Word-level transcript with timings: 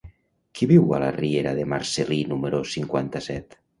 Qui 0.59 0.67
viu 0.71 0.95
a 0.97 1.01
la 1.03 1.11
riera 1.17 1.53
de 1.59 1.67
Marcel·lí 1.75 2.21
número 2.33 2.63
cinquanta-set? 2.75 3.59